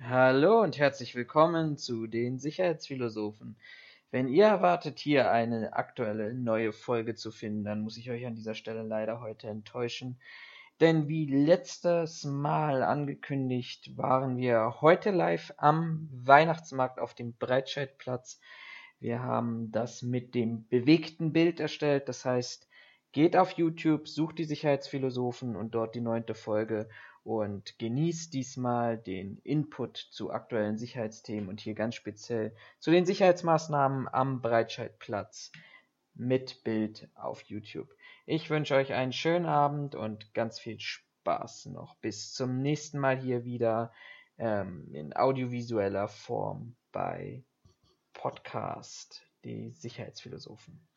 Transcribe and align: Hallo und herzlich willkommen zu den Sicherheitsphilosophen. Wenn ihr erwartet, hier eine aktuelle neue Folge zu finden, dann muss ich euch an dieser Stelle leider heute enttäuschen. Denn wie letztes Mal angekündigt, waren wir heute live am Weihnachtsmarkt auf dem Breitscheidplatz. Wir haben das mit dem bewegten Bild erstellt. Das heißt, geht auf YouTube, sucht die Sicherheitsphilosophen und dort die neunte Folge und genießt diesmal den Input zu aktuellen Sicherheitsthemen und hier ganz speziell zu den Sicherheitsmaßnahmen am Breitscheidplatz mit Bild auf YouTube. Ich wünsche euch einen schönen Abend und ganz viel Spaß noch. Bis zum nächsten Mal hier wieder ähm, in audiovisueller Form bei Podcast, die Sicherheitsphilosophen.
Hallo 0.00 0.62
und 0.62 0.78
herzlich 0.78 1.16
willkommen 1.16 1.76
zu 1.76 2.06
den 2.06 2.38
Sicherheitsphilosophen. 2.38 3.56
Wenn 4.12 4.28
ihr 4.28 4.44
erwartet, 4.44 5.00
hier 5.00 5.32
eine 5.32 5.72
aktuelle 5.72 6.34
neue 6.34 6.72
Folge 6.72 7.16
zu 7.16 7.32
finden, 7.32 7.64
dann 7.64 7.80
muss 7.80 7.96
ich 7.96 8.08
euch 8.08 8.24
an 8.24 8.36
dieser 8.36 8.54
Stelle 8.54 8.84
leider 8.84 9.20
heute 9.20 9.48
enttäuschen. 9.48 10.20
Denn 10.80 11.08
wie 11.08 11.26
letztes 11.26 12.22
Mal 12.22 12.84
angekündigt, 12.84 13.96
waren 13.96 14.36
wir 14.36 14.76
heute 14.80 15.10
live 15.10 15.52
am 15.56 16.08
Weihnachtsmarkt 16.12 17.00
auf 17.00 17.14
dem 17.14 17.32
Breitscheidplatz. 17.32 18.40
Wir 19.00 19.24
haben 19.24 19.72
das 19.72 20.02
mit 20.02 20.36
dem 20.36 20.68
bewegten 20.68 21.32
Bild 21.32 21.58
erstellt. 21.58 22.08
Das 22.08 22.24
heißt, 22.24 22.67
geht 23.12 23.36
auf 23.36 23.52
YouTube, 23.52 24.08
sucht 24.08 24.38
die 24.38 24.44
Sicherheitsphilosophen 24.44 25.56
und 25.56 25.74
dort 25.74 25.94
die 25.94 26.00
neunte 26.00 26.34
Folge 26.34 26.88
und 27.24 27.78
genießt 27.78 28.32
diesmal 28.32 28.96
den 28.96 29.38
Input 29.44 29.96
zu 29.96 30.30
aktuellen 30.30 30.78
Sicherheitsthemen 30.78 31.48
und 31.48 31.60
hier 31.60 31.74
ganz 31.74 31.94
speziell 31.94 32.54
zu 32.78 32.90
den 32.90 33.04
Sicherheitsmaßnahmen 33.04 34.08
am 34.08 34.40
Breitscheidplatz 34.40 35.52
mit 36.14 36.64
Bild 36.64 37.08
auf 37.14 37.42
YouTube. 37.42 37.94
Ich 38.26 38.50
wünsche 38.50 38.74
euch 38.74 38.92
einen 38.92 39.12
schönen 39.12 39.46
Abend 39.46 39.94
und 39.94 40.34
ganz 40.34 40.58
viel 40.58 40.80
Spaß 40.80 41.66
noch. 41.66 41.96
Bis 41.96 42.32
zum 42.32 42.60
nächsten 42.60 42.98
Mal 42.98 43.18
hier 43.18 43.44
wieder 43.44 43.92
ähm, 44.38 44.88
in 44.94 45.14
audiovisueller 45.14 46.08
Form 46.08 46.76
bei 46.92 47.44
Podcast, 48.12 49.22
die 49.44 49.70
Sicherheitsphilosophen. 49.70 50.88